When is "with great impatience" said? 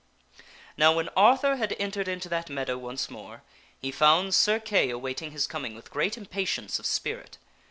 5.75-6.79